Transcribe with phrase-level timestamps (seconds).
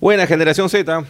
[0.00, 1.04] Buena generación Z.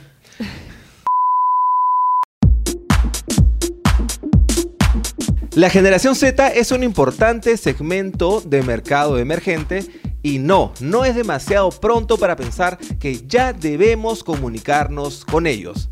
[5.55, 9.85] La generación Z es un importante segmento de mercado emergente
[10.23, 15.89] y no, no es demasiado pronto para pensar que ya debemos comunicarnos con ellos.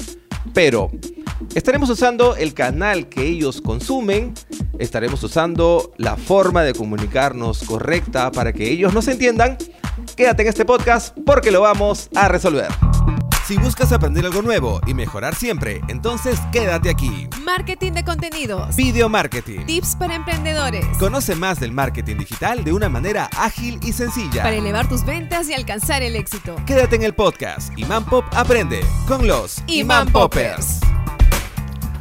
[0.54, 0.90] Pero,
[1.54, 4.32] ¿estaremos usando el canal que ellos consumen?
[4.78, 9.58] ¿Estaremos usando la forma de comunicarnos correcta para que ellos nos entiendan?
[10.16, 12.68] Quédate en este podcast porque lo vamos a resolver.
[13.46, 17.28] Si buscas aprender algo nuevo y mejorar siempre, entonces quédate aquí.
[17.44, 18.74] Marketing de contenidos.
[18.74, 19.64] Video marketing.
[19.66, 20.84] Tips para emprendedores.
[20.98, 24.42] Conoce más del marketing digital de una manera ágil y sencilla.
[24.42, 26.56] Para elevar tus ventas y alcanzar el éxito.
[26.66, 30.80] Quédate en el podcast Imán Pop Aprende con los Imán Poppers.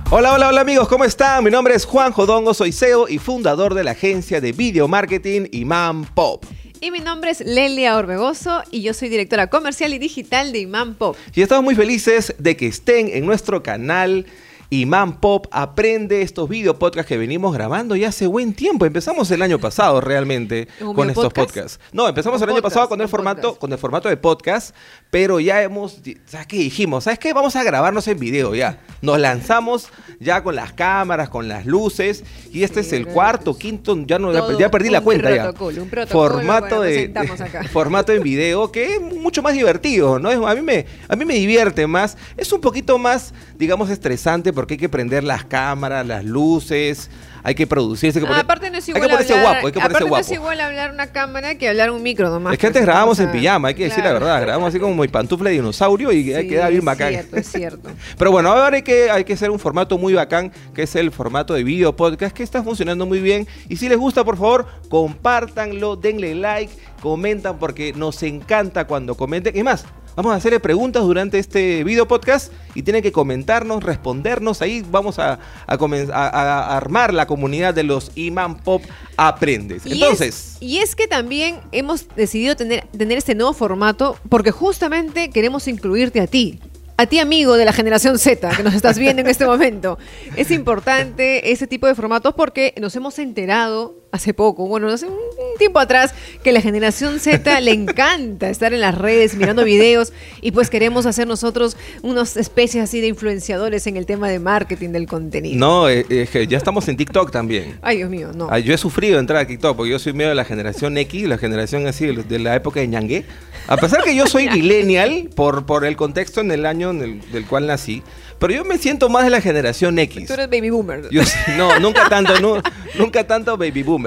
[0.10, 1.44] Hola, hola, hola amigos, ¿cómo están?
[1.44, 5.46] Mi nombre es Juan Jodongo, soy CEO y fundador de la agencia de video marketing
[5.52, 6.44] Imán Pop.
[6.82, 10.96] Y mi nombre es Lelia Orbegoso y yo soy directora comercial y digital de Imán
[10.96, 11.16] Pop.
[11.34, 14.26] Y estamos muy felices de que estén en nuestro canal
[14.70, 18.86] Imán Pop aprende estos video podcasts que venimos grabando ya hace buen tiempo.
[18.86, 21.50] Empezamos el año pasado realmente ¿Un con estos podcast?
[21.50, 21.80] podcasts.
[21.92, 23.60] No, empezamos el año podcast, pasado con el formato podcast.
[23.62, 24.76] con el formato de podcast,
[25.12, 27.04] pero ya hemos ¿sabes qué dijimos?
[27.04, 27.34] ¿Sabes qué?
[27.34, 28.80] Vamos a grabarnos en video ya.
[29.02, 33.58] Nos lanzamos ya con las cámaras, con las luces y este Sí, es el cuarto,
[33.58, 35.50] quinto, ya no Todo ya perdí la cuenta ya.
[35.50, 37.64] un protocolo, Formato bueno, de, acá.
[37.72, 40.30] formato en video que es mucho más divertido, ¿no?
[40.48, 42.18] A mí me a mí me divierte más.
[42.36, 47.10] Es un poquito más, digamos, estresante porque hay que prender las cámaras, las luces,
[47.44, 49.46] hay que producirse, hay que Ah, poner- aparte no es hay igual que ponerse hablar,
[49.52, 50.22] guapo, hay que ponerse aparte no guapo.
[50.26, 52.54] es igual hablar una cámara que hablar un micro nomás.
[52.54, 55.08] Es que antes grabábamos en pijama, hay que decir la verdad, grabamos así como mi
[55.08, 57.10] pantufla de dinosaurio y Sí, queda bien es bacán.
[57.10, 57.90] cierto, es cierto.
[58.18, 61.12] Pero bueno, ahora hay que, hay que hacer un formato muy bacán, que es el
[61.12, 63.48] formato de video podcast, que está funcionando muy bien.
[63.70, 69.56] Y si les gusta, por favor, compártanlo, denle like, comentan, porque nos encanta cuando comenten.
[69.56, 74.62] Es más, vamos a hacerle preguntas durante este video podcast y tienen que comentarnos, respondernos.
[74.62, 78.82] Ahí vamos a, a comen- a- a- a armar la comunidad de los Iman Pop
[79.18, 79.86] Aprendes.
[79.86, 80.56] Y Entonces...
[80.56, 85.68] es, y es que también hemos decidido tener, tener este nuevo formato porque justamente queremos
[85.68, 86.60] incluirte a ti.
[86.98, 89.98] A ti, amigo de la generación Z, que nos estás viendo en este momento.
[90.38, 95.16] Es importante ese tipo de formatos porque nos hemos enterado hace poco, bueno, hace un
[95.58, 100.12] tiempo atrás, que la generación Z le encanta estar en las redes mirando videos
[100.42, 104.90] y pues queremos hacer nosotros unas especies así de influenciadores en el tema de marketing
[104.90, 105.58] del contenido.
[105.60, 107.78] No, eh, es que ya estamos en TikTok también.
[107.82, 108.48] Ay, Dios mío, no.
[108.50, 111.28] Ah, yo he sufrido entrar a TikTok porque yo soy medio de la generación X,
[111.28, 113.26] la generación así de, la época de ñangue.
[113.68, 117.32] A pesar que yo soy millennial por, por el contexto en el año en el-
[117.32, 118.04] del cual nací,
[118.40, 120.28] pero yo me siento más de la generación X.
[120.28, 121.10] Tú eres baby boomer.
[121.10, 122.62] Yo sí- no, nunca tanto, nu-
[122.98, 124.05] nunca tanto baby boomer,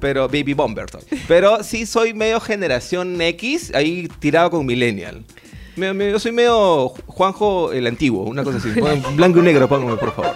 [0.00, 0.86] Pero baby bomber.
[1.28, 5.24] Pero sí soy medio generación X, ahí tirado con millennial.
[5.76, 8.70] Yo soy medio Juanjo el antiguo, una cosa así.
[9.14, 10.34] Blanco y negro, póngame, por favor.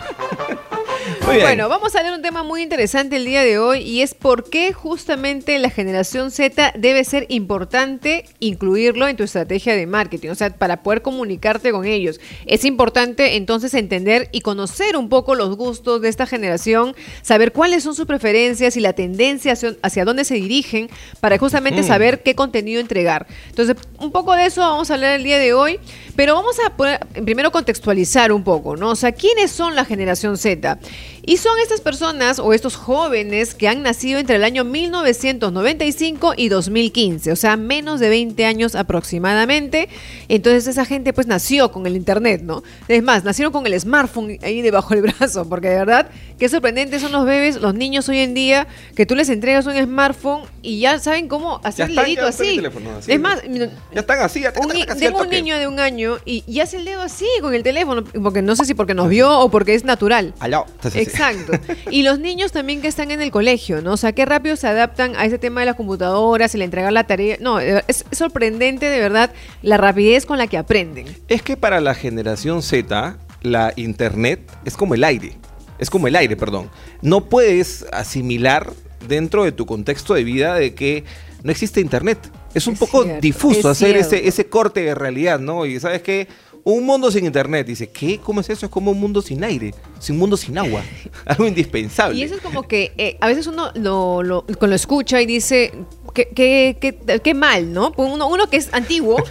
[1.39, 4.51] Bueno, vamos a leer un tema muy interesante el día de hoy y es por
[4.51, 10.35] qué justamente la generación Z debe ser importante incluirlo en tu estrategia de marketing, o
[10.35, 12.21] sea, para poder comunicarte con ellos.
[12.47, 17.83] Es importante entonces entender y conocer un poco los gustos de esta generación, saber cuáles
[17.85, 20.91] son sus preferencias y la tendencia hacia, hacia dónde se dirigen
[21.21, 21.87] para justamente Mm.
[21.87, 23.27] saber qué contenido entregar.
[23.49, 25.79] Entonces, un poco de eso vamos a hablar el día de hoy,
[26.17, 28.91] pero vamos a poner, primero contextualizar un poco, ¿no?
[28.91, 30.79] O sea, ¿quiénes son la generación Z?
[31.23, 36.49] Y son estas personas o estos jóvenes que han nacido entre el año 1995 y
[36.49, 39.89] 2015, o sea, menos de 20 años aproximadamente.
[40.29, 42.63] Entonces esa gente pues nació con el internet, ¿no?
[42.89, 46.09] Es más, nacieron con el smartphone ahí debajo del brazo, porque de verdad,
[46.39, 49.75] qué sorprendentes son los bebés, los niños hoy en día, que tú les entregas un
[49.75, 52.49] smartphone y ya saben cómo hacer el dedito ya así.
[52.49, 56.19] el teléfono, así, es más, Ya están así, ya tengo un niño de un año
[56.25, 59.09] y, y hace el dedo así con el teléfono, porque no sé si porque nos
[59.09, 60.33] vio o porque es natural.
[60.41, 60.65] Allá.
[60.77, 61.10] Entonces.
[61.11, 61.53] Exacto.
[61.91, 63.93] Y los niños también que están en el colegio, ¿no?
[63.93, 67.05] O sea, qué rápido se adaptan a ese tema de las computadoras, el entregar la
[67.05, 67.37] tarea.
[67.41, 71.07] No, es, sorprendente de verdad la rapidez con la que aprenden.
[71.29, 75.37] Es que para la generación Z, la internet es como el aire.
[75.79, 76.71] Es como el aire, perdón.
[77.03, 78.73] No puedes asimilar
[79.09, 81.05] dentro de tu contexto de vida de que
[81.43, 82.19] no existe internet.
[82.53, 85.65] Es un Es poco cierto, difuso es hacer ese, ese corte de realidad, ¿no?
[85.67, 86.29] Y sabes que
[86.65, 88.19] un mundo sin internet, dice, ¿qué?
[88.19, 88.67] ¿Cómo es eso?
[88.67, 90.83] Es como un mundo sin aire, sin mundo sin agua.
[91.25, 92.19] Algo indispensable.
[92.19, 95.73] Y eso es como que eh, a veces uno lo, lo, lo escucha y dice,
[96.15, 97.93] qué, qué, qué, qué mal, ¿no?
[97.93, 99.23] Pues uno, uno que es antiguo.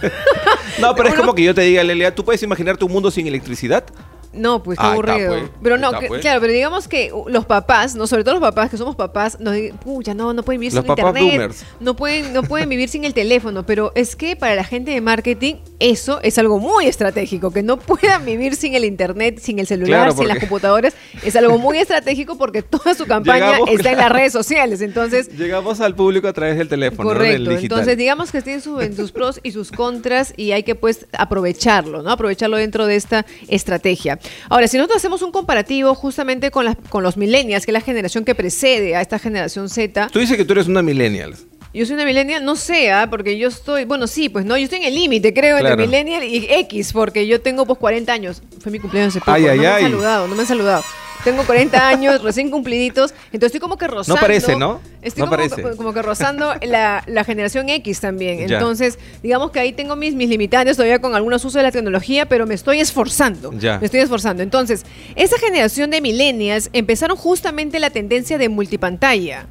[0.78, 3.26] No, pero es como que yo te diga, Lelia, ¿tú puedes imaginarte un mundo sin
[3.26, 3.84] electricidad?
[4.32, 5.38] No, pues qué Ah, está, aburrido.
[5.38, 5.50] pues.
[5.62, 6.20] Pero no, Está, pues.
[6.20, 9.54] claro, pero digamos que los papás, no, sobre todo los papás que somos papás, nos
[9.54, 11.64] dicen, pucha, no, no pueden vivir Los sin papás internet, boomers.
[11.80, 15.00] no pueden, no pueden vivir sin el teléfono, pero es que para la gente de
[15.00, 19.66] marketing eso es algo muy estratégico, que no puedan vivir sin el internet, sin el
[19.66, 20.94] celular, Claro, sin las computadoras,
[21.24, 25.28] es algo muy estratégico porque toda su campaña Llegamos, está en las redes sociales, entonces
[25.36, 27.18] Llegamos al público a través del teléfono, ¿no?
[27.20, 30.62] Del Correcto, entonces digamos que tiene sus, en sus pros y sus contras y hay
[30.62, 32.10] que pues aprovecharlo, ¿no?
[32.12, 34.19] Aprovecharlo dentro de esta estrategia.
[34.48, 37.80] Ahora, si nosotros hacemos un comparativo justamente con, las, con los millennials, que es la
[37.80, 41.34] generación que precede a esta generación Z, Tú dices que tú eres una millennial.
[41.72, 43.06] yo soy una millennial, no sé, ¿ah?
[43.08, 45.82] porque yo estoy, bueno, sí, pues no, yo estoy en el límite, creo, entre Claro.
[45.86, 48.42] millennial y X, porque yo tengo pues 40 años.
[48.60, 49.84] Fue mi cumpleaños hace poco, Ay, ay, no me ay.
[49.84, 50.84] han saludado, no me han saludado.
[51.24, 54.20] Tengo 40 años, recién cumpliditos, entonces estoy como que rozando.
[54.20, 54.80] parece, ¿no?
[55.02, 55.76] Estoy No como, parece.
[55.76, 58.48] como que rozando la, la generación X también.
[58.48, 58.56] Ya.
[58.56, 62.26] Entonces, digamos que ahí tengo mis, mis limitantes todavía con algunos usos de la tecnología,
[62.26, 63.52] pero me estoy esforzando.
[63.58, 63.78] Ya.
[63.78, 64.42] Me estoy esforzando.
[64.42, 64.84] Entonces,
[65.14, 69.46] esa generación de millennials empezaron justamente la tendencia de multipantalla.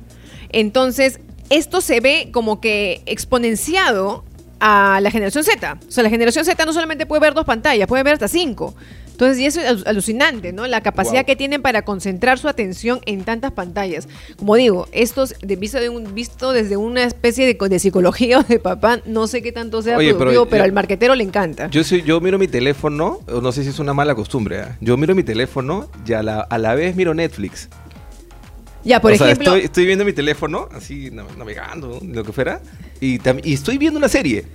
[0.49, 1.19] Entonces,
[1.49, 4.23] esto se ve como que exponenciado
[4.59, 5.77] a la generación Z.
[5.87, 8.75] O sea, la generación Z no solamente puede ver dos pantallas, puede ver hasta cinco.
[9.19, 10.65] Entonces, y eso es alu- alucinante, ¿no?
[10.65, 11.25] La capacidad Wow.
[11.25, 14.07] que tienen para concentrar su atención en tantas pantallas.
[14.37, 18.39] Como digo, estos de visto, de un, visto desde una especie de, co- de psicología
[18.39, 21.25] o de papá, no sé qué tanto sea Oye, productivo, pero, yo- al marquetero le
[21.25, 21.67] encanta.
[21.69, 24.77] Yo, soy, yo miro mi teléfono, no sé si es una mala costumbre, ¿ah?
[24.79, 27.67] yo miro mi teléfono y a la, a la vez miro Netflix.
[28.85, 32.31] ya, por o sea, ejemplo, estoy, estoy viendo mi teléfono, así nav- navegando, lo que
[32.31, 32.61] fuera,
[33.01, 34.45] y, y estoy viendo una serie.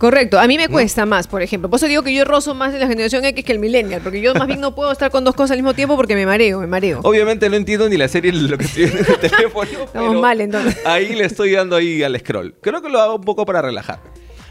[0.00, 1.68] Correcto, a mí me cuesta más, por ejemplo.
[1.68, 4.22] Por eso digo que yo rozo más de la generación X que el millennial, porque
[4.22, 6.58] yo más bien no puedo estar con dos cosas al mismo tiempo porque me mareo,
[6.58, 7.00] me mareo.
[7.02, 9.70] Obviamente no entiendo ni la serie lo que estoy viendo en el teléfono.
[9.92, 10.78] pero mal, entonces.
[10.86, 12.54] Ahí le estoy dando ahí al scroll.
[12.62, 14.00] Creo que lo hago un poco para relajar.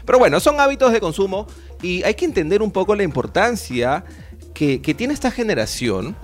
[0.06, 1.48] Pero bueno, son hábitos de consumo
[1.82, 4.04] y hay que entender un poco la importancia
[4.54, 6.14] que, que tiene esta generación,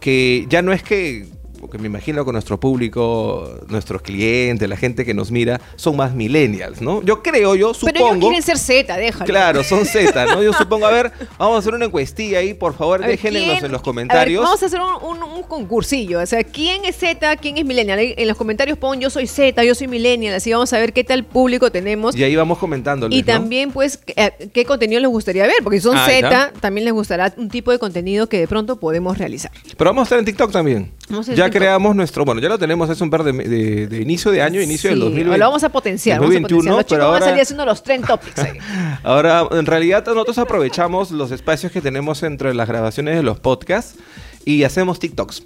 [0.00, 1.28] que ya no es que,
[1.62, 6.12] porque me imagino que nuestro público, nuestros clientes, la gente que nos mira, son más
[6.12, 7.02] millennials, ¿no?
[7.04, 8.20] Yo creo, yo Pero ellos supongo...
[8.20, 9.24] quieren ser Z, déjalo.
[9.24, 10.42] Claro, son Z, ¿no?
[10.42, 13.62] Yo supongo, a ver, vamos a hacer una encuestilla ahí, por favor, déjennos ¿quién- en
[13.62, 14.42] los a ver, comentarios.
[14.42, 16.20] vamos a hacer un, un- un concursillo.
[16.20, 17.36] O sea, ¿quién es Z?
[17.36, 17.98] ¿Quién es Millennial?
[18.00, 20.34] En los comentarios pon yo soy Z, yo soy Millennial.
[20.34, 22.16] Así vamos a ver qué tal público tenemos.
[22.16, 23.26] Y ahí vamos comentándoles, Y ¿no?
[23.26, 25.56] también, pues, qué, eh, qué contenido les gustaría ver.
[25.62, 28.80] Porque si son Ah, Z, también les gustará un tipo de contenido que de pronto
[28.80, 29.52] podemos realizar.
[29.76, 30.90] Pero vamos a estar en TikTok también.
[31.34, 34.42] Ya creamos nuestro, bueno, ya lo tenemos hace un par de, de- de inicio de
[34.42, 35.38] año, inicio del Sí, 2020.
[35.38, 36.18] Lo vamos a potenciar.
[36.20, 36.76] vamos a 2021, potenciar.
[36.76, 38.58] Los chicos pero van a ahora, salir haciendo los trend topics ahí.
[39.02, 43.96] ahora, en realidad, nosotros aprovechamos los espacios que tenemos entre las grabaciones de los podcasts
[44.44, 45.42] y hacemos TikToks.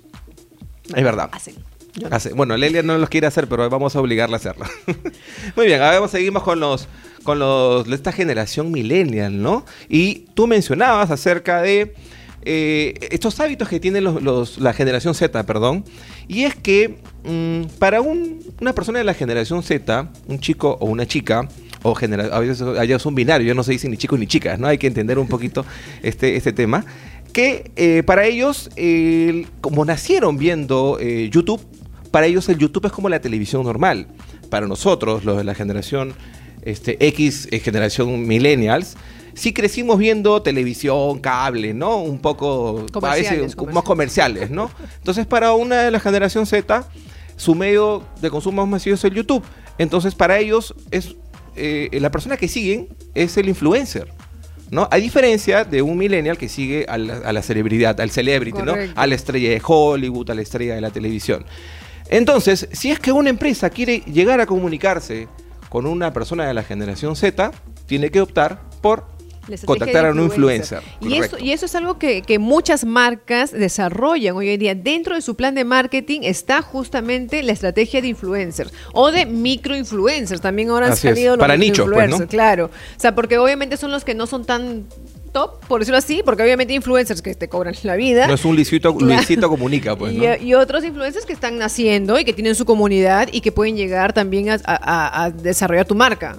[0.94, 1.28] Es verdad.
[1.32, 1.54] Hacen.
[2.00, 2.08] No.
[2.10, 4.66] Hace- bueno, Lelia no los quiere hacer, pero vamos a obligarla a hacerlo.
[5.56, 6.88] Muy bien, ahora seguimos con los
[7.22, 9.64] con los esta generación millennial, ¿no?
[9.88, 11.94] Y tú mencionabas acerca de
[12.46, 15.84] eh, estos hábitos que tiene los, la generación Z, perdón,
[16.28, 20.86] y es que mm, para un- una persona de la generación Z, un chico o
[20.86, 21.48] una chica,
[21.82, 24.26] o genera- a veces allá es un binario, ya no se dicen ni chicos ni
[24.26, 24.66] chicas, ¿no?
[24.68, 25.66] Hay que entender un poquito
[26.02, 26.84] este, este tema,
[27.32, 31.60] que eh, para ellos, el- como nacieron viendo eh, YouTube,
[32.12, 34.06] para ellos el YouTube es como la televisión normal.
[34.50, 36.14] Para nosotros, los de la generación
[36.62, 38.96] este, X, generación millennials,
[39.36, 41.98] sí crecimos viendo televisión, cable, ¿no?
[41.98, 44.70] Un poco, a veces, Comerciales, más comerciales, ¿no?
[44.98, 46.88] Entonces, para una de la generación Z,
[47.36, 49.44] su medio de consumo más masivo es el YouTube.
[49.78, 51.14] Entonces, para ellos, es
[51.54, 54.12] eh, la persona que siguen es el influencer.
[54.68, 54.88] ¿No?
[54.90, 58.74] A diferencia de un millennial que sigue a la, a la celebridad, al celebrity, ¿no?
[58.96, 61.44] A la estrella de Hollywood, a la estrella de la televisión.
[62.08, 65.28] Entonces, si es que una empresa quiere llegar a comunicarse
[65.68, 67.52] con una persona de la generación Z,
[67.86, 69.15] tiene que optar por
[69.64, 70.80] Contactar a un influencer.
[71.00, 74.74] Y eso, y eso es algo que, que muchas marcas desarrollan hoy en día.
[74.74, 80.40] Dentro de su plan de marketing está justamente la estrategia de influencers o de microinfluencers.
[80.40, 80.98] También ahora han es.
[81.00, 82.26] salido los Para nichos, pues, ¿no?
[82.26, 82.66] claro.
[82.96, 84.84] O sea, porque obviamente son los que no son tan
[85.32, 88.26] top, por decirlo así, porque obviamente influencers que te cobran la vida.
[88.26, 88.92] No es un Luisito.
[88.98, 90.36] Luisito comunica, pues, y, ¿no?
[90.36, 94.12] y otros influencers que están naciendo y que tienen su comunidad y que pueden llegar
[94.12, 96.38] también a, a- a desarrollar tu marca.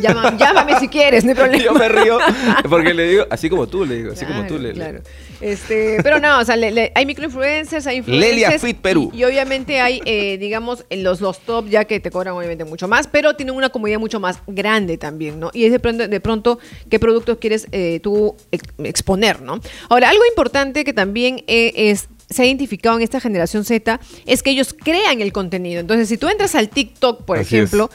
[0.00, 1.64] Llama- llámame si quieres, no hay problema.
[1.64, 2.18] Yo me río
[2.68, 5.00] porque le digo, así como tú, le digo, así como tú, le Claro.
[5.40, 8.30] Este, pero no, o sea, le- le- hay microinfluencers, hay influencers.
[8.32, 9.10] Lelia Fit Perú.
[9.12, 12.88] Y, y obviamente hay, eh, digamos, los, los top ya que te cobran obviamente mucho
[12.88, 15.50] más, pero tienen una comunidad mucho más grande también, ¿no?
[15.52, 19.60] Y es de pronto, de pronto qué productos quieres eh, tú ex- exponer, ¿no?
[19.90, 24.42] Ahora, algo importante que también eh, es se ha identificado en esta generación Z es
[24.42, 25.78] que ellos crean el contenido.
[25.80, 27.88] Entonces, si tú entras al TikTok, por Así ejemplo,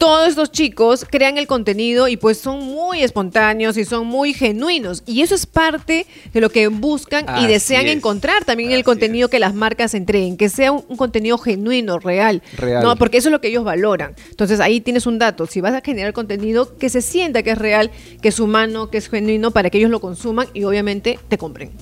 [0.00, 5.02] todos estos chicos crean el contenido y pues son muy espontáneos y son muy genuinos.
[5.04, 7.96] Y eso es parte de lo que buscan y desean es.
[7.96, 9.30] encontrar también el contenido es.
[9.30, 12.42] que las marcas entreguen, que sea un, un contenido genuino, real.
[12.56, 12.82] Real.
[12.82, 14.14] No, porque eso es lo que ellos valoran.
[14.30, 15.46] Entonces ahí tienes un dato.
[15.46, 17.90] Si vas a generar contenido que se sienta que es real,
[18.22, 21.72] que es humano, que es genuino, para que ellos lo consuman y obviamente te compren.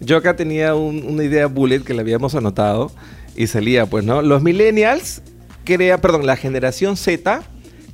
[0.00, 2.90] Yo acá tenía un- una idea bullet que le habíamos anotado
[3.36, 4.22] y salía, pues, ¿no?
[4.22, 5.20] Los millennials
[5.64, 7.42] crea, perdón, la generación Z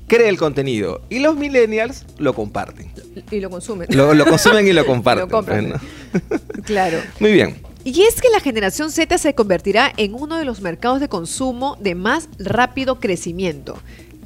[0.06, 2.90] crea el contenido y los millennials lo comparten.
[3.30, 3.88] Y lo consumen.
[3.90, 5.28] Lo, lo consumen y lo comparten.
[5.28, 5.80] Lo compran.
[6.10, 6.62] pues, ¿no?
[6.64, 6.98] claro.
[7.20, 7.56] Muy bien.
[7.84, 11.76] Y es que la generación Z se convertirá en uno de los mercados de consumo
[11.80, 13.76] de más rápido crecimiento.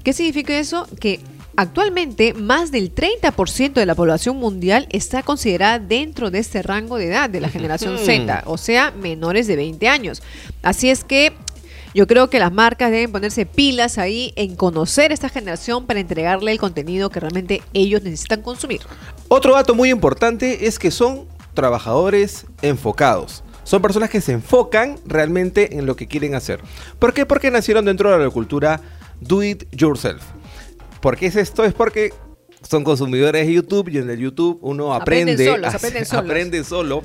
[0.05, 0.87] ¿Qué significa eso?
[1.01, 1.21] Que
[1.57, 7.09] actualmente más del 30% de la población mundial está considerada dentro de este rango de
[7.09, 7.99] edad de la generación.
[8.05, 10.23] Z, o sea, menores de 20 años.
[10.63, 11.33] Así es que
[11.95, 16.53] yo creo que las marcas deben ponerse pilas ahí en conocer esta generación para entregarle
[16.53, 18.81] el contenido que realmente ellos necesitan consumir.
[19.29, 23.43] Otro dato muy importante es que son trabajadores enfocados.
[23.65, 26.61] Son personas que se enfocan realmente en lo que quieren hacer.
[26.99, 27.27] ¿Por qué?
[27.27, 28.81] Porque nacieron dentro de la cultura
[29.21, 30.23] do it yourself.
[31.01, 31.65] ¿Por qué es esto?
[31.65, 32.15] Es porque
[32.69, 36.25] son consumidores de YouTube y en el YouTube uno Aprenden aprende, solos, a- aprenden solos.
[36.25, 37.03] aprende solo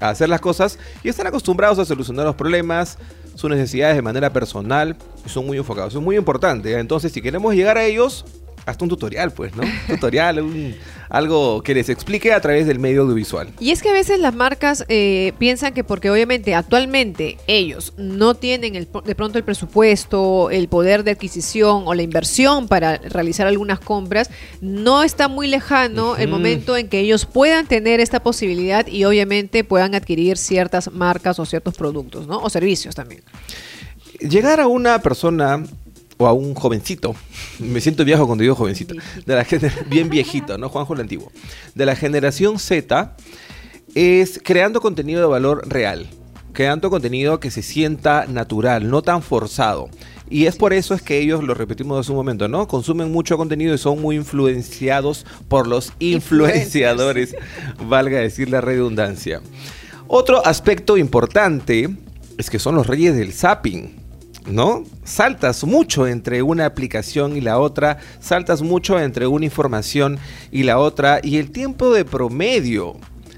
[0.00, 2.98] a hacer las cosas y están acostumbrados a solucionar los problemas,
[3.34, 5.92] sus necesidades de manera personal y son muy enfocados.
[5.92, 6.78] Eso es muy importante.
[6.78, 8.24] Entonces, si queremos llegar a ellos,
[8.66, 9.62] hasta un tutorial, pues, ¿no?
[9.62, 10.74] Un tutorial, un-
[11.08, 13.48] algo que les explique a través del medio audiovisual.
[13.58, 18.34] Y es que a veces las marcas eh, piensan que porque obviamente actualmente ellos no
[18.34, 23.46] tienen el- de pronto el presupuesto, el poder de adquisición o la inversión para realizar
[23.48, 28.86] algunas compras, no está muy lejano el momento en que ellos puedan tener esta posibilidad
[28.86, 32.38] y obviamente puedan adquirir ciertas marcas o ciertos productos, ¿no?
[32.38, 33.22] O servicios también.
[34.20, 35.64] Llegar a una persona
[36.20, 37.16] o a un jovencito,
[37.58, 39.46] me siento viejo cuando digo jovencito, de la
[39.86, 40.68] bien viejito, ¿no?
[40.68, 41.32] Juanjo el antiguo,
[41.74, 43.16] de la generación Z,
[43.94, 46.08] es creando contenido de valor real,
[46.52, 49.88] creando contenido que se sienta natural, no tan forzado.
[50.28, 52.68] Y es por eso es que ellos, lo repetimos hace un momento, ¿no?
[52.68, 57.34] Consumen mucho contenido y son muy influenciados por los influenciadores,
[57.88, 59.40] valga decir la redundancia.
[60.06, 61.88] Otro aspecto importante
[62.36, 63.99] es que son los reyes del zapping.
[64.50, 64.84] ¿No?
[65.04, 70.18] Saltas mucho entre una aplicación y la otra, saltas mucho entre una información
[70.50, 72.96] y la otra, y el tiempo de promedio,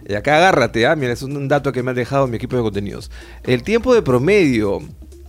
[0.09, 0.97] y acá agárrate, ¿ah?
[0.97, 3.11] mira, es un dato que me ha dejado mi equipo de contenidos.
[3.45, 4.81] El tiempo de promedio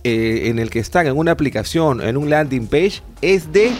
[0.02, 3.70] eh, en el que están en una aplicación, en un landing page, es de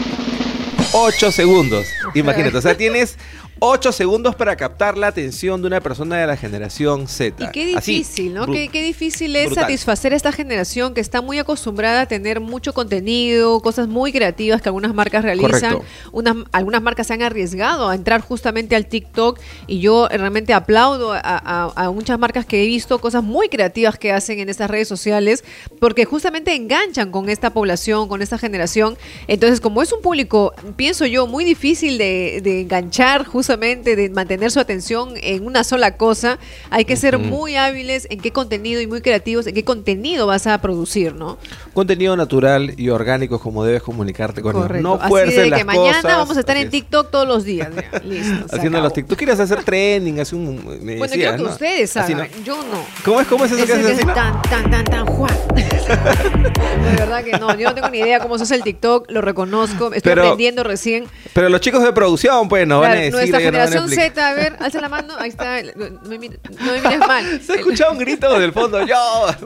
[0.93, 1.85] 8 segundos.
[2.13, 3.17] Imagínate, o sea, tienes
[3.59, 7.45] 8 segundos para captar la atención de una persona de la generación Z.
[7.45, 8.45] Y qué Así, difícil, ¿no?
[8.47, 9.63] Qué, qué difícil es brutal.
[9.63, 14.61] satisfacer a esta generación que está muy acostumbrada a tener mucho contenido, cosas muy creativas
[14.61, 15.79] que algunas marcas realizan.
[16.11, 21.13] Unas, algunas marcas se han arriesgado a entrar justamente al TikTok y yo realmente aplaudo
[21.13, 24.69] a, a- a muchas marcas que he visto cosas muy creativas que hacen en estas
[24.69, 25.43] redes sociales
[25.79, 28.97] porque justamente enganchan con esta población, con esta generación.
[29.27, 34.51] Entonces, como es un público, pienso yo, muy difícil de, de enganchar justamente, de mantener
[34.51, 38.87] su atención en una sola cosa, hay que ser muy hábiles en qué contenido y
[38.87, 41.37] muy creativos en qué contenido vas a producir, ¿no?
[41.73, 44.63] Contenido natural y orgánico como debes comunicarte con ellos.
[44.67, 44.87] Correcto.
[44.87, 46.71] No Así fuerces de las que mañana cosas, vamos a estar así en es.
[46.71, 47.69] TikTok todos los días.
[47.75, 48.55] ya, Listo.
[48.55, 49.09] Haciendo los TikTok.
[49.09, 50.55] Tú quieres hacer trending, hace un...
[50.81, 51.49] Me Bueno, decías, creo que ¿no?
[51.49, 52.23] ustedes Así, ¿no?
[52.43, 52.83] yo no.
[53.03, 53.27] ¿Cómo es?
[53.27, 54.13] ¿Cómo es eso que haces que así, es no?
[54.13, 55.33] tan, tan, tan, tan, Juan.
[55.55, 59.21] De verdad que no, yo no tengo ni idea cómo se hace el TikTok, lo
[59.21, 61.05] reconozco, estoy Pero- aprendiendo recién.
[61.33, 63.34] Pero los chicos de producción, pues, no van a decir...
[63.39, 63.89] nuestra ellos no van a generación.
[64.15, 67.41] Z, a ver, alza la mano, ahí está, no me mires, no me mires mal.
[67.45, 68.85] Se ha escuchado un grito del fondo.
[68.85, 68.95] ¡Yo!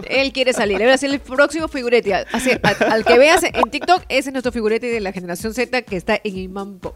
[0.08, 2.14] Él quiere salir, él va a ser el próximo figurete.
[2.14, 2.52] Así,
[2.90, 6.20] al que veas en TikTok, ese es nuestro figurete de la generación Z que está
[6.24, 6.96] en Imampo.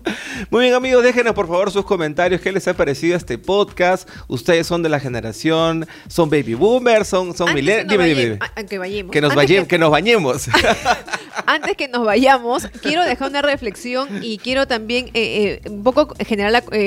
[0.49, 2.41] Muy bien, amigos, déjenos por favor sus comentarios.
[2.41, 4.07] ¿Qué les ha parecido este podcast?
[4.27, 5.87] ¿Ustedes son de la generación?
[6.07, 7.07] ¿Son baby boomers?
[7.07, 7.87] ¿Son, son millennials?
[7.89, 8.39] Dime, dime, dime.
[8.55, 9.11] a- que vayamos.
[9.11, 9.33] Que nos,
[9.67, 10.47] que nos bañemos.
[11.45, 16.13] Antes que nos vayamos, quiero dejar una reflexión y quiero también eh, eh, un poco
[16.25, 16.82] generar la- eh,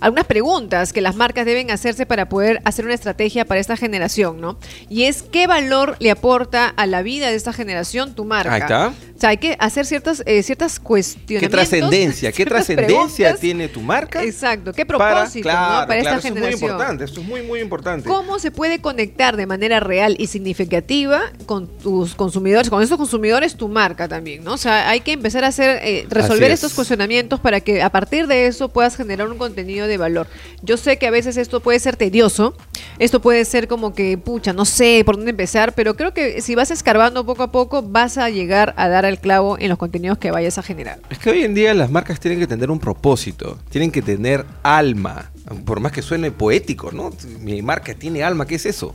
[0.00, 4.40] algunas preguntas que las marcas deben hacerse para poder hacer una estrategia para esta generación,
[4.40, 4.58] ¿no?
[4.88, 8.54] Y es qué valor le aporta a la vida de esta generación tu marca.
[8.54, 8.92] Ahí está.
[9.22, 11.40] Sea, hay que hacer ciertas, eh, ciertas cuestiones.
[11.44, 12.32] ¿Qué trascendencia?
[12.32, 14.20] ¿Qué trascendencia tiene tu marca?
[14.24, 14.72] Exacto.
[14.72, 15.54] ¿Qué para- propósito ¿no?
[15.54, 16.54] claro, para claro, esta eso generación?
[16.54, 17.04] es muy importante.
[17.04, 18.08] Esto es muy, muy importante.
[18.08, 23.54] ¿Cómo se puede conectar de manera real y significativa con tus consumidores, con estos consumidores,
[23.54, 24.54] tu marca también, ¿no?
[24.54, 26.54] O sea, hay que empezar a hacer, eh, resolver es.
[26.54, 30.26] estos cuestionamientos para que a partir de eso puedas generar un contenido de valor.
[30.62, 32.56] Yo sé que a veces esto puede ser tedioso,
[32.98, 36.56] esto puede ser como que, pucha, no sé por dónde empezar, pero creo que si
[36.56, 40.18] vas escarbando poco a poco vas a llegar a dar el clavo en los contenidos
[40.18, 41.00] que vayas a generar.
[41.10, 44.44] Es que hoy en día las marcas tienen que tener un propósito, tienen que tener
[44.62, 45.30] alma,
[45.64, 47.10] por más que suene poético, ¿no?
[47.40, 48.94] Mi marca tiene alma, ¿qué es eso?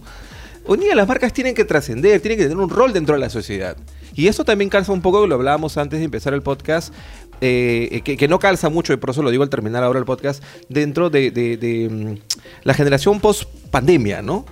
[0.65, 3.21] Hoy en día las marcas tienen que trascender, tienen que tener un rol dentro de
[3.21, 3.77] la sociedad.
[4.13, 6.93] Y eso también calza un poco, lo hablábamos antes de empezar el podcast,
[7.39, 10.43] eh, que, no calza mucho, y por eso lo digo al terminar ahora el podcast,
[10.69, 12.33] dentro de, mm,
[12.63, 14.45] la generación post pandemia, ¿no?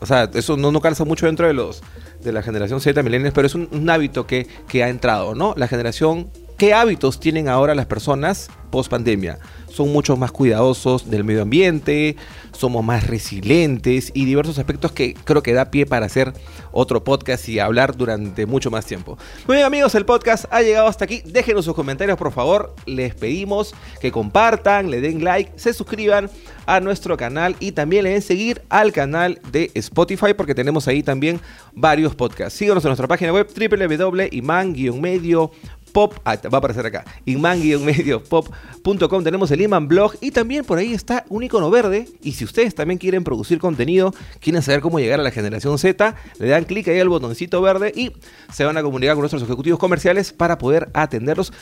[0.00, 1.82] O sea, eso no, no calza mucho dentro de los
[2.22, 5.54] de la generación Z, millennials, pero es un, hábito que, que ha entrado, ¿no?
[5.56, 6.28] La generación,
[6.62, 9.40] ¿qué hábitos tienen ahora las personas post pandemia?
[9.72, 12.16] son mucho más cuidadosos del medio ambiente,
[12.52, 16.32] somos más resilientes y diversos aspectos que creo que da pie para hacer
[16.70, 19.18] otro podcast y hablar durante mucho más tiempo.
[19.46, 21.22] Muy bien amigos, el podcast ha llegado hasta aquí.
[21.24, 22.74] Déjenos sus comentarios por favor.
[22.86, 26.30] Les pedimos que compartan, le den like, se suscriban
[26.66, 31.02] a nuestro canal y también le den seguir al canal de Spotify porque tenemos ahí
[31.02, 31.40] también
[31.72, 32.56] varios podcasts.
[32.58, 35.50] Síganos en nuestra página web www.iman-medio
[35.92, 40.92] pop, ah, va a aparecer acá, inman-medio-pop.com, tenemos el Iman blog y también por ahí
[40.92, 45.20] está un icono verde y si ustedes también quieren producir contenido, quieren saber cómo llegar
[45.20, 48.12] a la generación Z, le dan clic ahí al botoncito verde y
[48.52, 51.52] se van a comunicar con nuestros ejecutivos comerciales para poder atenderlos.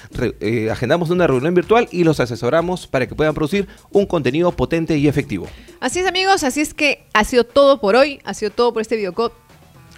[0.40, 4.96] Eh, agendamos una reunión virtual y los asesoramos para que puedan producir un contenido potente
[4.96, 5.46] y efectivo.
[5.80, 8.82] Así es amigos, así es que ha sido todo por hoy, ha sido todo por
[8.82, 9.34] este videocode.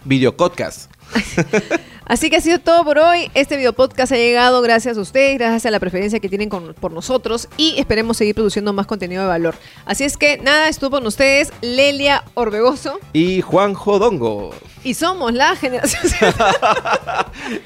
[0.04, 0.90] Videocodcast.
[2.06, 3.30] Así que ha sido todo por hoy.
[3.34, 6.92] Este video podcast ha llegado gracias a ustedes, gracias a la preferencia que tienen por
[6.92, 9.54] nosotros y esperemos seguir produciendo más contenido de valor.
[9.86, 14.54] Así es que nada, estuvo con ustedes Lelia Orbegoso y Juan Jodongo.
[14.84, 16.02] Y somos la generación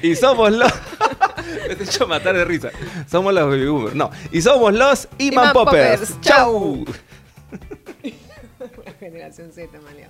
[0.01, 0.71] y somos los
[1.67, 2.69] Me he hecho matar de risa.
[3.09, 3.95] Somos los baby boomers.
[3.95, 6.19] No, y somos los Iman, Poppers.
[6.21, 6.85] Chau.
[8.99, 10.09] generación Z, Malia.